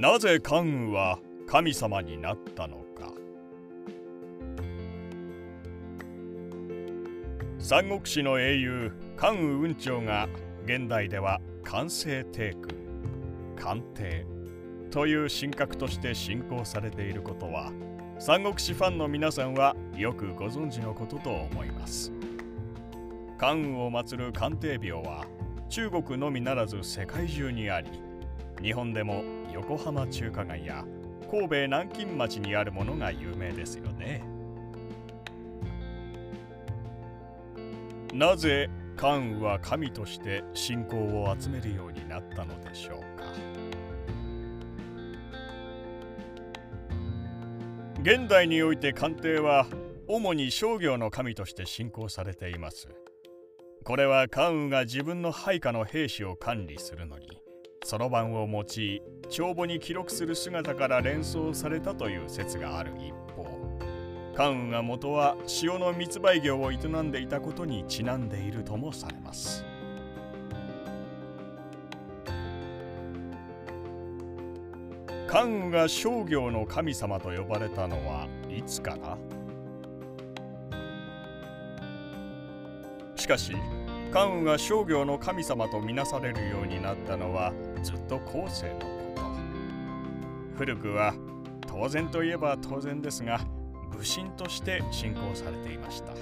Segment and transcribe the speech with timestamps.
[0.00, 3.12] なぜ関羽は神様になったのか。
[7.58, 10.26] 三国志の英雄関羽雲長が
[10.64, 12.74] 現代では完成帝君
[13.56, 14.24] 官帝
[14.90, 17.70] という神格として信仰されていることは
[18.18, 22.10] 三国志ファンの皆さんはよくご存知のことと思います。
[23.36, 25.26] 関羽を祀る官帝廟は
[25.68, 28.09] 中国のみならず世界中にあり
[28.62, 30.84] 日本でも横浜中華街や
[31.30, 34.22] 神戸南京町にあるものが有名ですよね。
[38.12, 43.24] なぜ関羽は神として信仰を集めるようになったのでしょうか。
[48.02, 49.66] 現代において官邸は
[50.08, 52.88] 主に商業の神として信仰されています。
[53.84, 57.40] これは関羽が自分の配下の兵士を管理するのに
[57.84, 63.44] そろばんを用い帳簿に記録する姿から連想されたという説がある一方
[64.36, 69.64] 関羽が元は塩の密売業を営んでいたことにちなんでいるともされます。
[75.26, 79.16] 関羽が商業の神様と呼ばれたのはいつかな？
[83.14, 83.52] しかし
[84.12, 89.22] 関羽が商業の神様とみなされるようになったのはずっと後世のこと。
[90.56, 91.14] 古くは
[91.66, 93.40] 当然といえば当然ですが
[93.92, 96.12] 武神として信仰されていました。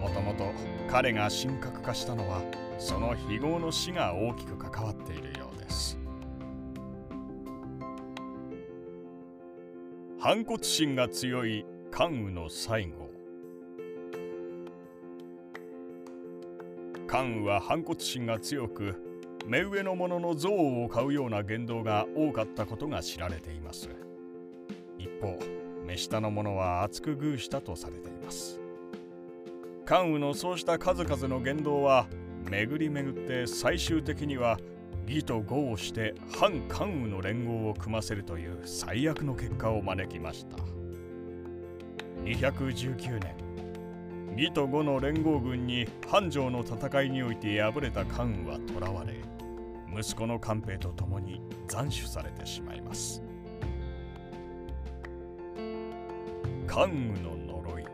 [0.00, 0.50] もともと
[0.88, 2.40] 彼が神格化したのは
[2.78, 5.98] その非業の死が大きく関わっているようです。
[10.18, 13.05] 反骨心が強い関羽の最後
[17.06, 18.94] 関羽は反骨心が強く
[19.46, 23.88] 目上の者の憎悪を買うような言動が多かったことが知られています。
[24.98, 25.38] 一方
[25.84, 28.60] 目下の者は厚く遇したとされています。
[29.84, 32.08] 関羽のそうした数々の言動は
[32.50, 34.58] 巡り巡って最終的には
[35.06, 40.56] 義と呉をして反関羽の連合を組ませるという最悪の結果を招きました。
[42.24, 43.45] 219年。
[44.36, 49.14] 義と呉の連合軍に繁盛の戦いにおいて敗れた関羽は囚われ
[49.98, 53.22] 息子の官兵と共に斬首されてしまいます。
[56.66, 57.84] 関羽の呪い。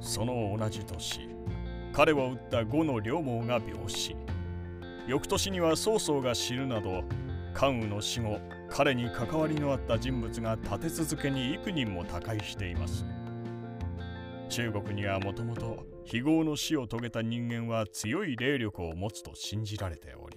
[0.00, 1.28] その同じ年
[1.92, 4.14] 彼を撃った呉の両毛が病死。
[5.08, 7.02] 翌年には曹操が死ぬなど
[7.52, 8.38] 関羽の死後
[8.70, 13.04] 彼に関わりのあった人物が立て続けに幾人も他界しています。
[14.54, 20.36] 中国にはもともと非業の死を遂げた人間は強い霊力を持つと信じられており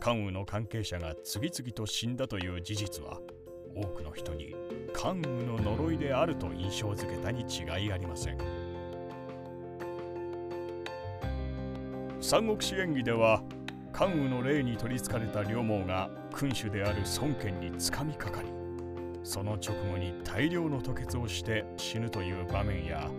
[0.00, 3.20] 関羽の関係者が次々と死んだという事実は
[3.76, 4.56] 多くの人に
[4.94, 8.38] 関羽の呪いであると印象づけたに違いありません。
[12.22, 13.42] 三国志演義では
[13.92, 18.48] 関羽の霊に取りつかれた両毛が君主である孫権につかみかかり
[19.22, 23.10] その直後に大量の吐血をして死ぬという場面や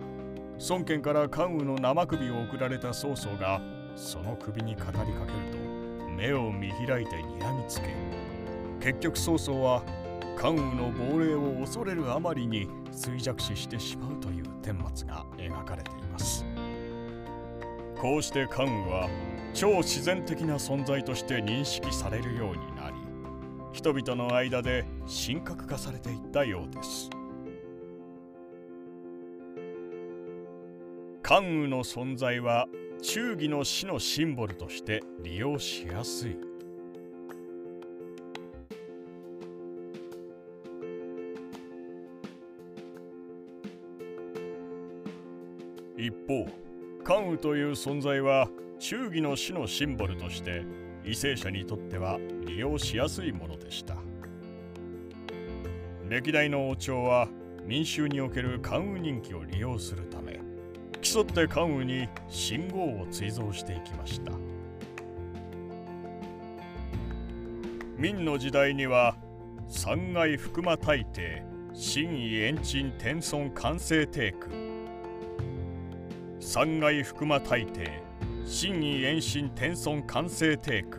[0.68, 3.60] 孫権から関羽の生首を送られた曹操が
[3.96, 5.12] その首に語りかける
[5.50, 5.58] と
[6.16, 7.94] 目を見開いて睨みつけ
[8.80, 9.82] 結局曹操は
[10.36, 16.44] 関羽の亡霊を恐れるあまりに衰弱死してしまうという顛末が描かれています。
[18.00, 19.10] こうして関羽は
[19.52, 22.96] 超自然的な存在として認識されるようになり
[23.72, 24.84] 人々の間で
[25.26, 27.08] 神格化されていったようです。
[31.22, 32.66] 関羽の存在は
[33.00, 36.36] 忠義の死のシンボルとして利用しやすい。
[45.96, 46.46] 一方
[47.04, 50.64] 関羽という存在は忠義の死のシンボルとして
[51.04, 53.96] 為政者にとっては利用しやすいものでした。
[56.08, 57.28] 歴代の王朝は
[57.64, 60.40] 民衆における関羽人気を利用するため
[61.00, 64.32] 競って関羽に信号を追贈していきました。
[67.96, 69.16] 明の時代には
[69.68, 71.44] 三階福間大帝
[71.74, 74.48] 真意延鎮天孫完成帝区
[76.40, 78.02] 三階福間大帝
[78.52, 80.98] 真意延伸天孫完成帝区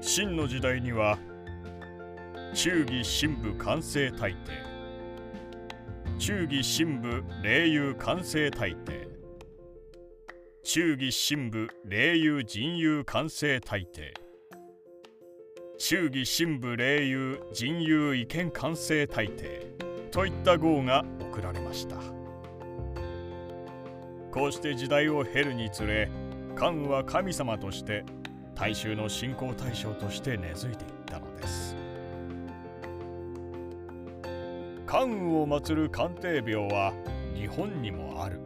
[0.00, 1.18] 秦の時代には
[2.54, 4.52] 忠義神武完成大帝
[6.18, 9.06] 忠義神武霊友完成大帝
[10.62, 14.14] 忠義神武霊友人友完成大帝
[15.76, 19.73] 忠義神武霊友人友意見完成大帝
[20.14, 21.96] といった号が贈られました。
[24.30, 26.08] こうして時代を経るにつれ
[26.54, 28.04] 関羽は神様として
[28.54, 31.74] 大衆の信仰対象として根付いていったのです。
[34.86, 36.92] 関羽を祀る鑑定廟は
[37.34, 38.38] 日本にもある。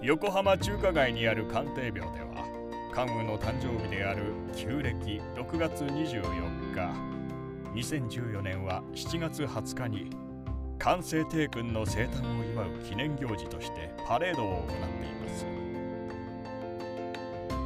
[0.00, 2.46] 横浜中華街にある鑑定廟では
[2.94, 7.15] 関羽の誕生日である旧暦6月24日
[7.76, 10.10] 2014年は7月20日に
[10.78, 15.28] 完成帝君の生誕を祝う記念行事としてパレードを行っていま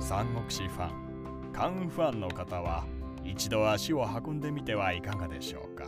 [0.00, 0.08] す。
[0.08, 2.84] 三国志ファン関羽ファンの方は
[3.24, 5.84] 一度足を運んでみてはいかがでしょうか。